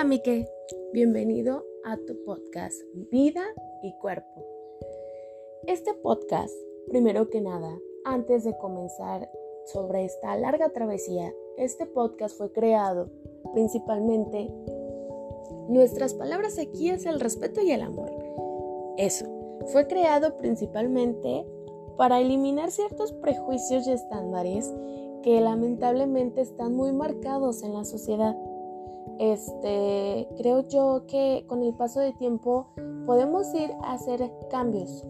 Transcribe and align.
Hola 0.00 0.08
Mike, 0.08 0.48
bienvenido 0.94 1.62
a 1.84 1.98
tu 1.98 2.24
podcast 2.24 2.80
Vida 3.10 3.42
y 3.82 3.92
Cuerpo. 4.00 4.42
Este 5.66 5.92
podcast, 5.92 6.54
primero 6.88 7.28
que 7.28 7.42
nada, 7.42 7.78
antes 8.06 8.44
de 8.44 8.56
comenzar 8.56 9.30
sobre 9.66 10.06
esta 10.06 10.34
larga 10.38 10.70
travesía, 10.70 11.34
este 11.58 11.84
podcast 11.84 12.34
fue 12.38 12.50
creado 12.50 13.10
principalmente, 13.52 14.50
nuestras 15.68 16.14
palabras 16.14 16.58
aquí 16.58 16.88
es 16.88 17.04
el 17.04 17.20
respeto 17.20 17.60
y 17.60 17.70
el 17.70 17.82
amor. 17.82 18.10
Eso, 18.96 19.26
fue 19.66 19.86
creado 19.86 20.38
principalmente 20.38 21.44
para 21.98 22.20
eliminar 22.20 22.70
ciertos 22.70 23.12
prejuicios 23.12 23.86
y 23.86 23.92
estándares 23.92 24.72
que 25.22 25.42
lamentablemente 25.42 26.40
están 26.40 26.74
muy 26.74 26.90
marcados 26.94 27.62
en 27.62 27.74
la 27.74 27.84
sociedad 27.84 28.34
este, 29.20 30.28
creo 30.38 30.66
yo 30.66 31.04
que 31.06 31.44
con 31.46 31.62
el 31.62 31.74
paso 31.74 32.00
del 32.00 32.16
tiempo 32.16 32.68
podemos 33.04 33.54
ir 33.54 33.70
a 33.82 33.92
hacer 33.92 34.32
cambios, 34.48 35.04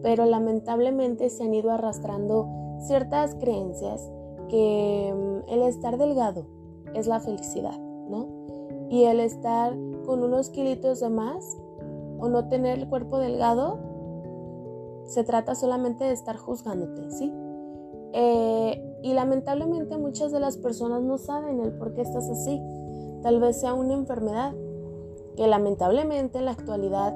pero 0.00 0.26
lamentablemente 0.26 1.28
se 1.28 1.42
han 1.42 1.52
ido 1.52 1.72
arrastrando 1.72 2.48
ciertas 2.78 3.34
creencias 3.34 4.08
que 4.48 5.12
mm, 5.12 5.50
el 5.52 5.62
estar 5.62 5.98
delgado 5.98 6.46
es 6.94 7.08
la 7.08 7.18
felicidad, 7.18 7.76
¿no? 8.08 8.28
Y 8.90 9.06
el 9.06 9.18
estar 9.18 9.76
con 10.06 10.22
unos 10.22 10.50
kilitos 10.50 11.00
de 11.00 11.10
más 11.10 11.58
o 12.20 12.28
no 12.28 12.46
tener 12.46 12.78
el 12.78 12.88
cuerpo 12.88 13.18
delgado, 13.18 13.80
se 15.06 15.24
trata 15.24 15.56
solamente 15.56 16.04
de 16.04 16.12
estar 16.12 16.36
juzgándote, 16.36 17.10
¿sí? 17.10 17.32
Eh, 18.12 19.00
y 19.02 19.14
lamentablemente 19.14 19.98
muchas 19.98 20.30
de 20.30 20.38
las 20.38 20.58
personas 20.58 21.02
no 21.02 21.18
saben 21.18 21.58
el 21.58 21.72
por 21.72 21.92
qué 21.92 22.02
estás 22.02 22.30
así 22.30 22.62
tal 23.22 23.40
vez 23.40 23.60
sea 23.60 23.74
una 23.74 23.94
enfermedad 23.94 24.52
que 25.36 25.46
lamentablemente 25.46 26.38
en 26.38 26.44
la 26.44 26.50
actualidad 26.52 27.14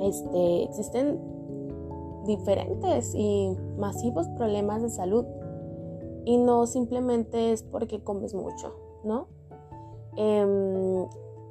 este, 0.00 0.64
existen 0.64 1.20
diferentes 2.24 3.14
y 3.14 3.56
masivos 3.78 4.28
problemas 4.30 4.82
de 4.82 4.90
salud 4.90 5.24
y 6.24 6.38
no 6.38 6.66
simplemente 6.66 7.52
es 7.52 7.62
porque 7.62 8.02
comes 8.02 8.34
mucho, 8.34 8.74
¿no? 9.04 9.28
Em, 10.16 11.06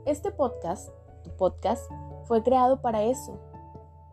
este 0.06 0.32
podcast, 0.32 0.90
tu 1.24 1.32
podcast, 1.38 1.90
fue 2.26 2.44
creado 2.44 2.82
para 2.82 3.04
eso. 3.04 3.40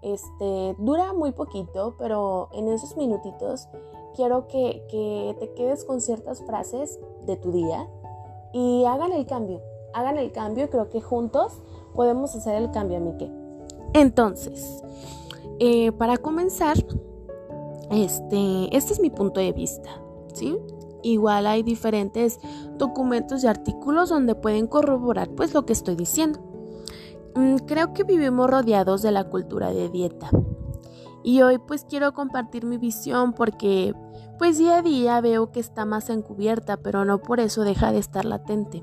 Este 0.02 0.76
dura 0.78 1.12
muy 1.14 1.32
poquito, 1.32 1.96
pero 1.98 2.48
en 2.52 2.68
esos 2.68 2.96
minutitos 2.96 3.68
quiero 4.14 4.46
que, 4.46 4.84
que 4.88 5.36
te 5.40 5.52
quedes 5.54 5.84
con 5.84 6.00
ciertas 6.00 6.42
frases 6.44 7.00
de 7.26 7.36
tu 7.36 7.50
día 7.50 7.88
y 8.52 8.84
hagan 8.84 9.12
el 9.12 9.26
cambio. 9.26 9.60
Hagan 9.94 10.18
el 10.18 10.32
cambio 10.32 10.64
y 10.64 10.68
creo 10.68 10.88
que 10.88 11.00
juntos 11.00 11.62
podemos 11.94 12.34
hacer 12.34 12.56
el 12.56 12.70
cambio, 12.70 13.00
Mike. 13.00 13.30
Entonces, 13.94 14.82
eh, 15.58 15.92
para 15.92 16.16
comenzar, 16.16 16.76
este, 17.90 18.76
este 18.76 18.92
es 18.92 19.00
mi 19.00 19.10
punto 19.10 19.40
de 19.40 19.52
vista, 19.52 19.90
¿sí? 20.32 20.56
Igual 21.02 21.46
hay 21.46 21.62
diferentes 21.62 22.38
documentos 22.78 23.44
y 23.44 23.48
artículos 23.48 24.08
donde 24.08 24.34
pueden 24.34 24.66
corroborar 24.66 25.30
pues 25.30 25.52
lo 25.52 25.66
que 25.66 25.72
estoy 25.72 25.96
diciendo. 25.96 26.40
Mm, 27.34 27.56
creo 27.66 27.92
que 27.92 28.04
vivimos 28.04 28.48
rodeados 28.48 29.02
de 29.02 29.12
la 29.12 29.24
cultura 29.24 29.72
de 29.72 29.88
dieta. 29.88 30.30
Y 31.24 31.42
hoy 31.42 31.58
pues 31.58 31.84
quiero 31.88 32.12
compartir 32.14 32.64
mi 32.64 32.78
visión 32.78 33.32
porque 33.32 33.94
pues 34.38 34.58
día 34.58 34.78
a 34.78 34.82
día 34.82 35.20
veo 35.20 35.52
que 35.52 35.60
está 35.60 35.84
más 35.84 36.10
encubierta, 36.10 36.76
pero 36.76 37.04
no 37.04 37.22
por 37.22 37.40
eso 37.40 37.62
deja 37.62 37.92
de 37.92 37.98
estar 37.98 38.24
latente. 38.24 38.82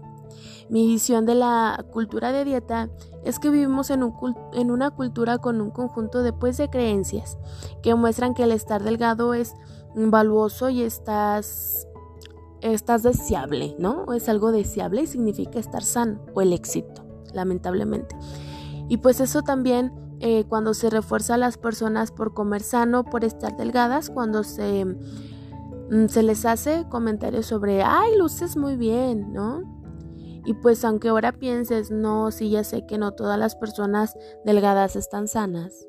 Mi 0.69 0.85
visión 0.85 1.25
de 1.25 1.35
la 1.35 1.83
cultura 1.91 2.31
de 2.31 2.45
dieta 2.45 2.89
es 3.23 3.39
que 3.39 3.49
vivimos 3.49 3.89
en, 3.89 4.03
una 4.03 4.91
cultura 4.91 5.39
con 5.39 5.61
un 5.61 5.71
conjunto 5.71 6.21
de, 6.21 6.31
pues, 6.31 6.57
de 6.57 6.69
creencias 6.69 7.37
que 7.81 7.95
muestran 7.95 8.35
que 8.35 8.43
el 8.43 8.51
estar 8.51 8.83
delgado 8.83 9.33
es 9.33 9.55
valuoso 9.95 10.69
y 10.69 10.83
estás, 10.83 11.87
estás 12.61 13.01
deseable, 13.01 13.75
¿no? 13.79 14.13
Es 14.13 14.29
algo 14.29 14.51
deseable 14.51 15.01
y 15.01 15.07
significa 15.07 15.59
estar 15.59 15.83
sano 15.83 16.21
o 16.35 16.41
el 16.41 16.53
éxito, 16.53 17.03
lamentablemente. 17.33 18.15
Y 18.87 18.97
pues 18.97 19.19
eso 19.19 19.41
también 19.41 19.91
eh, 20.19 20.43
cuando 20.47 20.73
se 20.73 20.89
refuerza 20.89 21.35
a 21.35 21.37
las 21.37 21.57
personas 21.57 22.11
por 22.11 22.33
comer 22.33 22.61
sano, 22.61 23.03
por 23.03 23.23
estar 23.23 23.55
delgadas, 23.57 24.09
cuando 24.09 24.43
se 24.43 24.85
Mm, 25.89 26.07
se 26.07 26.21
les 26.21 26.45
hace 26.45 26.85
comentarios 26.87 27.47
sobre, 27.47 27.81
ay, 27.81 28.15
luces 28.15 28.55
muy 28.55 28.75
bien, 28.75 29.33
¿no? 29.33 29.63
Y 30.45 30.53
pues 30.53 30.85
aunque 30.85 31.09
ahora 31.09 31.31
pienses, 31.31 31.89
no, 31.89 32.31
sí, 32.31 32.51
ya 32.51 32.63
sé 32.63 32.85
que 32.85 32.99
no 32.99 33.13
todas 33.13 33.39
las 33.39 33.55
personas 33.55 34.15
delgadas 34.45 34.95
están 34.95 35.27
sanas, 35.27 35.87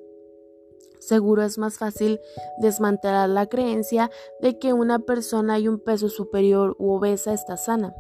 seguro 0.99 1.43
es 1.43 1.59
más 1.59 1.79
fácil 1.79 2.19
desmantelar 2.59 3.29
la 3.29 3.47
creencia 3.47 4.11
de 4.41 4.59
que 4.59 4.73
una 4.73 5.01
persona 5.01 5.59
y 5.59 5.69
un 5.69 5.79
peso 5.79 6.09
superior 6.09 6.77
u 6.79 6.93
obesa 6.93 7.35
está 7.35 7.59
sana, 7.59 7.95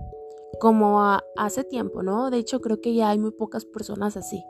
como 0.58 1.00
hace 1.36 1.64
tiempo, 1.64 2.02
¿no? 2.02 2.30
De 2.30 2.38
hecho, 2.38 2.60
creo 2.60 2.80
que 2.80 2.94
ya 2.94 3.10
hay 3.10 3.18
muy 3.18 3.30
pocas 3.30 3.64
personas 3.64 4.16
así. 4.16 4.44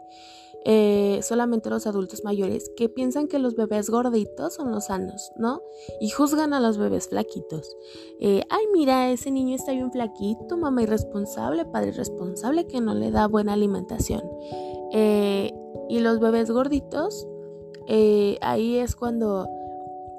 Eh, 0.66 1.20
solamente 1.22 1.70
los 1.70 1.86
adultos 1.86 2.22
mayores 2.22 2.70
que 2.76 2.90
piensan 2.90 3.28
que 3.28 3.38
los 3.38 3.54
bebés 3.56 3.88
gorditos 3.88 4.54
son 4.54 4.70
los 4.70 4.86
sanos, 4.86 5.32
¿no? 5.36 5.62
Y 6.00 6.10
juzgan 6.10 6.52
a 6.52 6.60
los 6.60 6.76
bebés 6.76 7.08
flaquitos. 7.08 7.76
Eh, 8.20 8.42
ay, 8.50 8.64
mira, 8.72 9.10
ese 9.10 9.30
niño 9.30 9.54
está 9.56 9.72
bien 9.72 9.90
flaquito, 9.90 10.58
mamá 10.58 10.82
irresponsable, 10.82 11.64
padre 11.64 11.88
irresponsable 11.88 12.66
que 12.66 12.80
no 12.80 12.94
le 12.94 13.10
da 13.10 13.26
buena 13.26 13.54
alimentación. 13.54 14.22
Eh, 14.92 15.54
y 15.88 16.00
los 16.00 16.20
bebés 16.20 16.50
gorditos, 16.50 17.26
ahí 18.42 18.76
es 18.76 18.94
cuando, 18.96 19.48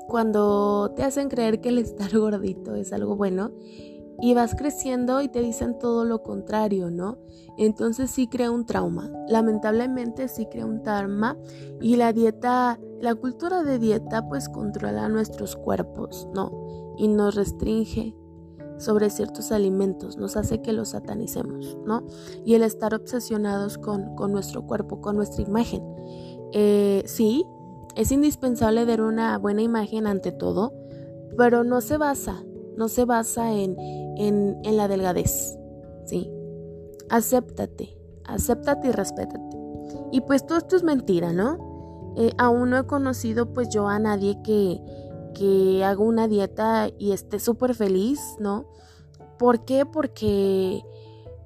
cuando 0.07 0.91
te 0.95 1.03
hacen 1.03 1.29
creer 1.29 1.61
que 1.61 1.69
el 1.69 1.77
estar 1.77 2.17
gordito 2.17 2.73
es 2.75 2.91
algo 2.93 3.15
bueno 3.15 3.51
y 4.21 4.35
vas 4.35 4.55
creciendo 4.55 5.21
y 5.21 5.29
te 5.29 5.41
dicen 5.41 5.79
todo 5.79 6.05
lo 6.05 6.21
contrario, 6.21 6.91
¿no? 6.91 7.17
Entonces 7.57 8.11
sí 8.11 8.27
crea 8.27 8.51
un 8.51 8.65
trauma. 8.65 9.11
Lamentablemente 9.27 10.27
sí 10.27 10.45
crea 10.45 10.65
un 10.65 10.83
trauma 10.83 11.37
y 11.81 11.95
la 11.95 12.13
dieta, 12.13 12.79
la 13.01 13.15
cultura 13.15 13.63
de 13.63 13.79
dieta 13.79 14.27
pues 14.29 14.47
controla 14.47 15.09
nuestros 15.09 15.55
cuerpos, 15.55 16.27
¿no? 16.35 16.51
Y 16.97 17.07
nos 17.07 17.33
restringe 17.35 18.15
sobre 18.77 19.09
ciertos 19.09 19.51
alimentos, 19.51 20.17
nos 20.17 20.37
hace 20.37 20.61
que 20.61 20.73
los 20.73 20.89
satanicemos, 20.89 21.77
¿no? 21.85 22.03
Y 22.45 22.53
el 22.53 22.63
estar 22.63 22.93
obsesionados 22.93 23.77
con, 23.77 24.15
con 24.15 24.31
nuestro 24.31 24.65
cuerpo, 24.65 25.01
con 25.01 25.15
nuestra 25.15 25.43
imagen. 25.43 25.83
Eh, 26.51 27.03
sí, 27.05 27.45
es 27.95 28.11
indispensable 28.11 28.85
dar 28.85 29.01
una 29.01 29.37
buena 29.37 29.61
imagen 29.61 30.07
ante 30.07 30.31
todo, 30.31 30.73
pero 31.37 31.63
no 31.63 31.81
se 31.81 31.97
basa, 31.97 32.43
no 32.75 32.87
se 32.87 33.05
basa 33.05 33.53
en, 33.53 33.75
en, 34.17 34.59
la 34.63 34.87
delgadez, 34.87 35.57
¿sí? 36.05 36.31
Acéptate, 37.09 37.97
acéptate 38.25 38.89
y 38.89 38.91
respétate. 38.91 39.57
Y 40.11 40.21
pues 40.21 40.45
todo 40.45 40.57
esto 40.57 40.75
es 40.75 40.83
mentira, 40.83 41.33
¿no? 41.33 42.13
Eh, 42.17 42.31
aún 42.37 42.69
no 42.69 42.77
he 42.77 42.85
conocido 42.85 43.53
pues 43.53 43.69
yo 43.69 43.87
a 43.87 43.99
nadie 43.99 44.41
que, 44.43 44.81
que 45.33 45.83
haga 45.83 46.01
una 46.01 46.27
dieta 46.27 46.89
y 46.97 47.11
esté 47.11 47.39
súper 47.39 47.75
feliz, 47.75 48.19
¿no? 48.39 48.65
¿Por 49.37 49.65
qué? 49.65 49.85
Porque, 49.85 50.83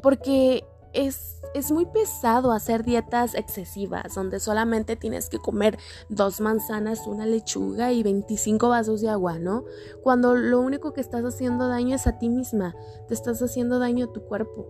porque 0.02 0.66
es, 0.96 1.72
muy 1.72 1.86
pesado 1.86 2.52
hacer 2.52 2.84
dietas 2.84 3.36
excesivas, 3.36 4.16
donde 4.16 4.40
solamente 4.40 4.96
tienes 4.96 5.30
que 5.30 5.40
comer 5.40 5.78
dos 6.10 6.42
manzanas, 6.42 7.08
una 7.08 7.26
lechuga 7.26 7.92
y 7.92 8.04
25 8.04 8.70
vasos 8.70 9.02
de 9.02 9.10
agua, 9.10 9.40
¿no? 9.40 9.64
Cuando 10.04 10.36
lo 10.36 10.60
único 10.60 10.94
que 10.94 11.02
estás 11.02 11.24
haciendo 11.24 11.68
daño 11.68 11.96
es 11.96 12.08
a 12.08 12.18
ti 12.18 12.30
misma, 12.30 12.76
te 13.08 13.14
estás 13.14 13.42
haciendo 13.42 13.80
daño 13.80 14.06
a 14.06 14.14
tu 14.14 14.22
cuerpo. 14.26 14.68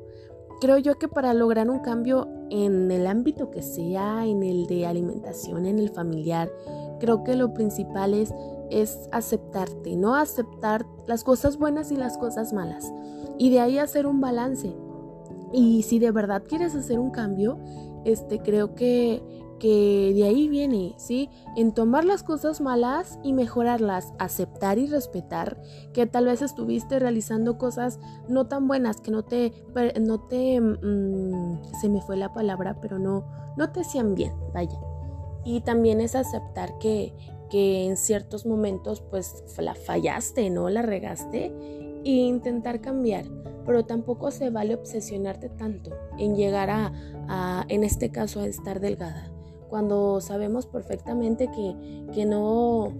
Creo 0.61 0.77
yo 0.77 0.95
que 0.97 1.07
para 1.07 1.33
lograr 1.33 1.69
un 1.69 1.79
cambio 1.79 2.29
en 2.49 2.89
el 2.91 3.07
ámbito 3.07 3.51
que 3.51 3.61
sea, 3.61 4.25
en 4.25 4.41
el 4.43 4.67
de 4.67 4.85
alimentación, 4.85 5.65
en 5.65 5.79
el 5.79 5.89
familiar, 5.89 6.51
creo 6.99 7.23
que 7.23 7.35
lo 7.35 7.53
principal 7.53 8.13
es 8.13 9.09
aceptarte, 9.11 9.97
¿no? 9.97 10.15
Aceptar 10.15 10.85
las 11.07 11.23
cosas 11.23 11.57
buenas 11.57 11.91
y 11.91 11.97
las 11.97 12.17
cosas 12.17 12.53
malas. 12.53 12.91
Y 13.37 13.49
de 13.49 13.59
ahí 13.59 13.77
hacer 13.79 14.07
un 14.07 14.21
balance 14.21 14.75
y 15.53 15.83
si 15.83 15.99
de 15.99 16.11
verdad 16.11 16.43
quieres 16.47 16.75
hacer 16.75 16.99
un 16.99 17.11
cambio, 17.11 17.57
este, 18.05 18.39
creo 18.39 18.75
que, 18.75 19.21
que 19.59 20.13
de 20.13 20.23
ahí 20.23 20.47
viene, 20.47 20.93
¿sí? 20.97 21.29
En 21.55 21.73
tomar 21.73 22.05
las 22.05 22.23
cosas 22.23 22.61
malas 22.61 23.19
y 23.23 23.33
mejorarlas, 23.33 24.13
aceptar 24.19 24.77
y 24.77 24.85
respetar 24.85 25.61
que 25.93 26.05
tal 26.05 26.25
vez 26.25 26.41
estuviste 26.41 26.99
realizando 26.99 27.57
cosas 27.57 27.99
no 28.27 28.47
tan 28.47 28.67
buenas, 28.67 29.01
que 29.01 29.11
no 29.11 29.23
te, 29.23 29.53
no 30.01 30.19
te, 30.21 30.59
mm, 30.61 31.63
se 31.81 31.89
me 31.89 32.01
fue 32.01 32.17
la 32.17 32.33
palabra, 32.33 32.79
pero 32.81 32.99
no, 32.99 33.25
no 33.57 33.71
te 33.71 33.81
hacían 33.81 34.15
bien, 34.15 34.33
vaya. 34.53 34.79
Y 35.43 35.61
también 35.61 36.01
es 36.01 36.15
aceptar 36.15 36.77
que, 36.79 37.13
que 37.49 37.85
en 37.85 37.97
ciertos 37.97 38.45
momentos 38.45 39.01
pues 39.01 39.43
la 39.57 39.75
fallaste, 39.75 40.49
¿no? 40.49 40.69
La 40.69 40.81
regaste 40.81 41.84
e 42.05 42.11
intentar 42.11 42.79
cambiar. 42.79 43.25
pero 43.65 43.83
tampoco 43.83 44.29
se 44.29 44.51
vale 44.51 44.75
obsesionarte 44.75 45.49
tanto 45.49 45.89
en 46.19 46.35
llegar 46.35 46.69
a, 46.69 47.65
en 47.67 47.83
este 47.83 48.11
caso, 48.11 48.41
a 48.41 48.45
estar 48.45 48.79
delgada, 48.79 49.31
cuando 49.69 50.21
sabemos 50.21 50.67
perfectamente 50.67 51.47
que, 51.47 52.05
que 52.13 52.25
no, 52.25 52.93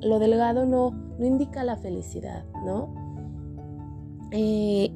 lo 0.00 0.18
delgado 0.20 0.64
no, 0.64 0.92
no 1.18 1.26
indica 1.26 1.64
la 1.64 1.76
felicidad, 1.76 2.44
¿no? 2.64 2.94
Eh, 4.30 4.90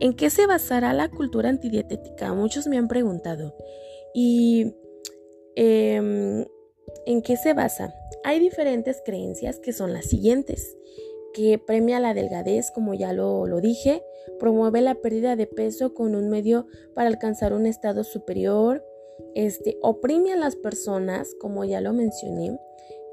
¿En 0.00 0.14
qué 0.14 0.30
se 0.30 0.46
basará 0.46 0.92
la 0.92 1.08
cultura 1.08 1.48
antidietética? 1.48 2.32
Muchos 2.32 2.68
me 2.68 2.78
han 2.78 2.86
preguntado. 2.86 3.54
¿Y 4.14 4.74
em, 5.56 6.46
en 7.04 7.22
qué 7.22 7.36
se 7.36 7.52
basa? 7.52 7.92
Hay 8.22 8.38
diferentes 8.38 9.02
creencias 9.04 9.58
que 9.58 9.72
son 9.72 9.92
las 9.92 10.06
siguientes, 10.06 10.76
que 11.38 11.56
premia 11.56 12.00
la 12.00 12.14
delgadez, 12.14 12.72
como 12.72 12.94
ya 12.94 13.12
lo, 13.12 13.46
lo 13.46 13.60
dije, 13.60 14.02
promueve 14.40 14.80
la 14.80 14.96
pérdida 14.96 15.36
de 15.36 15.46
peso 15.46 15.94
con 15.94 16.16
un 16.16 16.28
medio 16.28 16.66
para 16.96 17.08
alcanzar 17.08 17.52
un 17.52 17.64
estado 17.64 18.02
superior, 18.02 18.84
este, 19.36 19.78
oprime 19.80 20.32
a 20.32 20.36
las 20.36 20.56
personas, 20.56 21.36
como 21.40 21.64
ya 21.64 21.80
lo 21.80 21.92
mencioné, 21.92 22.58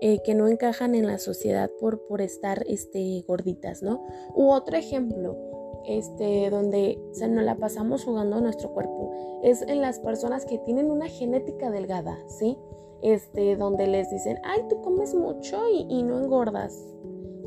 eh, 0.02 0.24
que 0.24 0.34
no 0.34 0.48
encajan 0.48 0.96
en 0.96 1.06
la 1.06 1.20
sociedad 1.20 1.70
por, 1.80 2.08
por 2.08 2.20
estar 2.20 2.64
este, 2.68 3.24
gorditas, 3.28 3.84
¿no? 3.84 4.04
U 4.34 4.50
otro 4.50 4.76
ejemplo, 4.76 5.38
este, 5.86 6.50
donde 6.50 6.98
se 7.12 7.28
nos 7.28 7.44
la 7.44 7.58
pasamos 7.58 8.06
jugando 8.06 8.38
a 8.38 8.42
nuestro 8.42 8.74
cuerpo, 8.74 9.12
es 9.44 9.62
en 9.62 9.82
las 9.82 10.00
personas 10.00 10.48
que 10.48 10.58
tienen 10.58 10.90
una 10.90 11.10
genética 11.10 11.70
delgada, 11.70 12.18
¿sí? 12.28 12.58
Este, 13.04 13.56
donde 13.56 13.86
les 13.86 14.10
dicen, 14.10 14.40
ay, 14.44 14.62
tú 14.68 14.82
comes 14.82 15.14
mucho 15.14 15.62
y 15.70 16.02
no 16.02 16.18
engordas. 16.18 16.96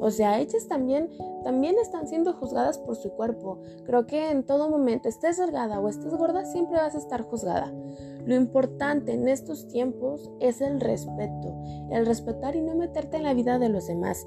O 0.01 0.11
sea, 0.11 0.41
ellas 0.41 0.67
también, 0.69 1.11
también 1.45 1.77
están 1.79 2.09
siendo 2.09 2.33
juzgadas 2.35 2.79
por 2.79 2.97
su 2.97 3.11
cuerpo. 3.11 3.61
Creo 3.85 4.07
que 4.07 4.31
en 4.31 4.45
todo 4.45 4.71
momento, 4.71 5.09
estés 5.09 5.39
delgada 5.39 5.81
o 5.81 5.89
estés 5.89 6.15
gorda, 6.15 6.45
siempre 6.45 6.77
vas 6.77 6.95
a 6.95 6.99
estar 6.99 7.23
juzgada. 7.23 7.73
Lo 8.25 8.35
importante 8.35 9.13
en 9.13 9.29
estos 9.29 9.69
tiempos 9.69 10.31
es 10.41 10.61
el 10.61 10.81
respeto, 10.81 11.55
el 11.91 12.07
respetar 12.07 12.57
y 12.57 12.63
no 12.63 12.75
meterte 12.75 13.17
en 13.17 13.23
la 13.25 13.35
vida 13.35 13.59
de 13.59 13.69
los 13.69 13.87
demás. 13.87 14.27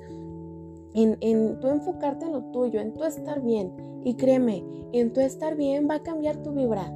En, 0.93 1.17
en 1.21 1.59
tú 1.59 1.67
enfocarte 1.67 2.25
en 2.25 2.33
lo 2.33 2.43
tuyo, 2.51 2.79
en 2.79 2.93
tu 2.93 3.03
estar 3.03 3.41
bien. 3.41 3.73
Y 4.03 4.15
créeme, 4.15 4.63
en 4.91 5.13
tu 5.13 5.21
estar 5.21 5.55
bien 5.55 5.87
va 5.89 5.95
a 5.95 6.03
cambiar 6.03 6.37
tu 6.37 6.51
vibra 6.51 6.91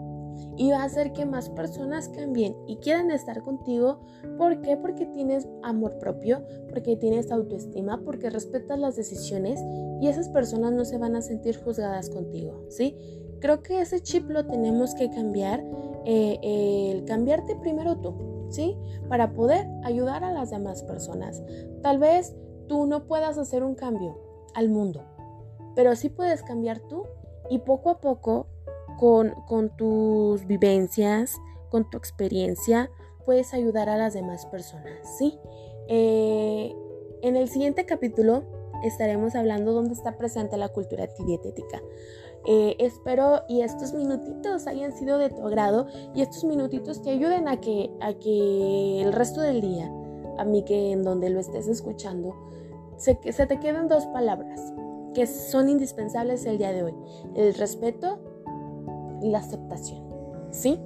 y 0.58 0.72
va 0.72 0.82
a 0.82 0.86
hacer 0.86 1.14
que 1.14 1.26
más 1.26 1.50
personas 1.50 2.10
cambien 2.10 2.56
y 2.68 2.78
quieran 2.78 3.12
estar 3.12 3.42
contigo. 3.42 4.00
¿Por 4.38 4.62
qué? 4.62 4.78
Porque 4.78 5.06
tienes 5.06 5.48
amor 5.64 5.98
propio, 6.00 6.44
porque 6.70 6.96
tienes 6.96 7.32
autoestima, 7.32 8.02
porque 8.04 8.30
respetas 8.30 8.80
las 8.80 8.96
decisiones 8.96 9.60
y 10.02 10.08
esas 10.08 10.30
personas 10.30 10.74
no 10.74 10.86
se 10.86 10.98
van 10.98 11.16
a 11.16 11.22
sentir 11.22 11.58
juzgadas 11.58 12.10
contigo, 12.10 12.66
¿sí? 12.70 12.96
Creo 13.40 13.62
que 13.62 13.82
ese 13.82 14.02
chip 14.02 14.30
lo 14.30 14.46
tenemos 14.46 14.96
que 14.96 15.10
cambiar, 15.10 15.64
eh, 16.06 16.40
el 16.42 17.06
cambiarte 17.06 17.56
primero 17.56 17.98
tú, 17.98 18.48
¿sí? 18.50 18.78
Para 19.10 19.34
poder 19.34 19.68
ayudar 19.84 20.24
a 20.24 20.32
las 20.32 20.52
demás 20.52 20.84
personas. 20.84 21.44
Tal 21.82 22.00
vez 22.00 22.36
tú 22.68 22.86
no 22.86 23.06
puedas 23.06 23.38
hacer 23.38 23.64
un 23.64 23.76
cambio 23.76 24.18
al 24.54 24.70
mundo, 24.70 25.04
pero 25.76 25.96
sí 25.96 26.10
puedes 26.10 26.44
cambiar 26.44 26.80
tú 26.80 27.04
y 27.50 27.60
poco 27.60 27.90
a 27.90 28.00
poco 28.00 28.48
con, 28.98 29.34
tus 29.78 30.46
vivencias, 30.46 31.36
con 31.70 31.90
tu 31.90 31.98
experiencia, 31.98 32.90
puedes 33.26 33.54
ayudar 33.54 33.90
a 33.90 33.98
las 33.98 34.14
demás 34.14 34.46
personas, 34.46 35.18
¿sí? 35.18 35.38
Eh, 35.88 36.76
en 37.22 37.36
el 37.36 37.50
siguiente 37.50 37.86
capítulo 37.86 38.44
estaremos 38.84 39.36
hablando 39.36 39.74
dónde 39.74 39.94
está 39.94 40.18
presente 40.18 40.58
la 40.58 40.70
cultura 40.70 41.06
antidietética. 41.06 41.82
Eh, 42.48 42.76
espero 42.80 43.42
y 43.50 43.62
estos 43.62 43.94
minutitos 43.94 44.68
hayan 44.68 44.92
sido 44.96 45.18
de 45.18 45.30
tu 45.32 45.46
agrado 45.48 45.88
y 46.14 46.22
estos 46.22 46.44
minutitos 46.44 47.02
te 47.02 47.10
ayuden 47.10 47.48
a 47.48 47.60
que, 47.60 47.90
a 48.02 48.14
que 48.14 49.02
el 49.02 49.14
resto 49.14 49.42
del 49.42 49.62
día, 49.62 49.92
a 50.38 50.46
mí 50.46 50.64
que 50.64 50.92
en 50.92 51.04
donde 51.04 51.30
lo 51.30 51.40
estés 51.40 51.68
escuchando, 51.68 52.36
se, 52.98 53.18
se 53.32 53.48
te 53.48 53.60
queden 53.60 53.88
dos 53.88 54.06
palabras 54.08 54.62
que 55.16 55.26
son 55.26 55.70
indispensables 55.70 56.46
el 56.46 56.60
día 56.60 56.72
de 56.72 56.84
hoy. 56.84 56.94
El 57.34 57.56
respeto 57.56 58.20
la 59.22 59.40
aceptación. 59.40 60.04
¿Sí? 60.52 60.80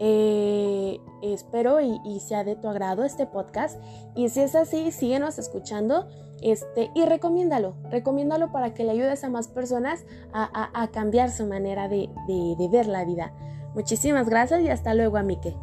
Eh, 0.00 0.98
espero 1.22 1.80
y, 1.80 2.20
sea 2.20 2.44
de 2.44 2.56
tu 2.56 2.68
agrado 2.68 3.04
este 3.04 3.26
podcast. 3.26 3.80
Y 4.14 4.28
si 4.28 4.40
es 4.40 4.54
así, 4.54 4.90
síguenos 4.92 5.38
escuchando 5.38 6.08
este, 6.42 6.90
y 6.94 7.04
recomiéndalo. 7.04 7.76
Recomiéndalo 7.90 8.52
para 8.52 8.74
que 8.74 8.84
le 8.84 8.90
ayudes 8.90 9.24
a 9.24 9.30
más 9.30 9.48
personas 9.48 10.04
a, 10.32 10.88
cambiar 10.92 11.30
su 11.30 11.46
manera 11.46 11.88
de, 11.88 12.08
de 12.26 12.68
ver 12.68 12.86
la 12.86 13.04
vida. 13.04 13.32
Muchísimas 13.74 14.28
gracias 14.28 14.62
y 14.62 14.68
hasta 14.68 14.94
luego, 14.94 15.16
Amike. 15.16 15.56